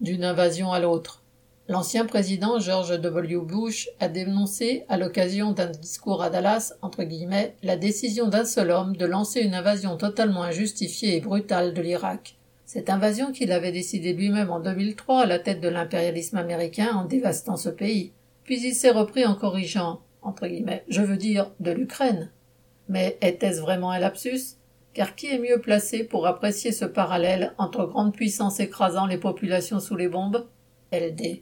d'une 0.00 0.24
invasion 0.24 0.72
à 0.72 0.80
l'autre. 0.80 1.22
L'ancien 1.68 2.04
président 2.04 2.58
George 2.58 3.00
W. 3.00 3.36
Bush 3.38 3.88
a 4.00 4.08
dénoncé, 4.08 4.84
à 4.88 4.98
l'occasion 4.98 5.52
d'un 5.52 5.70
discours 5.70 6.22
à 6.22 6.28
Dallas, 6.28 6.72
entre 6.82 7.04
guillemets, 7.04 7.54
la 7.62 7.76
décision 7.76 8.26
d'un 8.28 8.44
seul 8.44 8.72
homme 8.72 8.96
de 8.96 9.06
lancer 9.06 9.40
une 9.40 9.54
invasion 9.54 9.96
totalement 9.96 10.42
injustifiée 10.42 11.16
et 11.16 11.20
brutale 11.20 11.72
de 11.72 11.80
l'Irak. 11.80 12.36
Cette 12.66 12.90
invasion 12.90 13.30
qu'il 13.30 13.52
avait 13.52 13.72
décidée 13.72 14.12
lui-même 14.12 14.50
en 14.50 14.60
2003 14.60 15.22
à 15.22 15.26
la 15.26 15.38
tête 15.38 15.60
de 15.60 15.68
l'impérialisme 15.68 16.38
américain 16.38 16.90
en 16.94 17.04
dévastant 17.04 17.56
ce 17.56 17.68
pays. 17.68 18.12
Puis 18.44 18.60
il 18.62 18.74
s'est 18.74 18.90
repris 18.90 19.24
en 19.24 19.34
corrigeant, 19.34 20.00
je 20.88 21.02
veux 21.02 21.16
dire, 21.16 21.50
de 21.60 21.70
l'Ukraine. 21.70 22.30
Mais 22.88 23.16
était-ce 23.22 23.60
vraiment 23.60 23.90
un 23.90 24.00
lapsus? 24.00 24.56
Car 24.92 25.14
qui 25.14 25.26
est 25.28 25.38
mieux 25.38 25.60
placé 25.60 26.04
pour 26.04 26.26
apprécier 26.26 26.72
ce 26.72 26.84
parallèle 26.84 27.54
entre 27.58 27.86
grandes 27.86 28.14
puissances 28.14 28.60
écrasant 28.60 29.06
les 29.06 29.18
populations 29.18 29.80
sous 29.80 29.96
les 29.96 30.08
bombes? 30.08 30.48
LD. 30.92 31.38